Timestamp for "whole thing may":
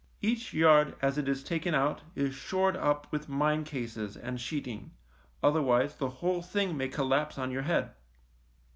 6.09-6.87